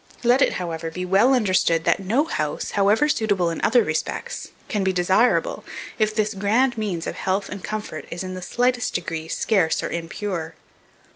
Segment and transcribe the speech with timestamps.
[0.23, 4.83] Let it, however, be well understood, that no house, however suitable in other respects, can
[4.83, 5.63] be desirable,
[5.99, 9.91] if this grand means of health and comfort is, in the slightest degree, scarce or
[9.91, 10.55] impure.